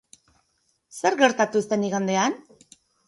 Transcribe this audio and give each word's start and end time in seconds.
Zer 1.01 1.17
gertatu 1.19 1.63
zen 1.69 1.85
igandean? 1.91 2.39